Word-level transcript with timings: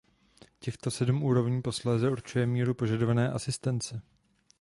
Těchto 0.59 0.91
sedm 0.91 1.23
úrovní 1.23 1.61
posléze 1.61 2.09
určuje 2.11 2.45
míru 2.45 2.73
požadované 2.73 3.31
asistence. 3.31 4.01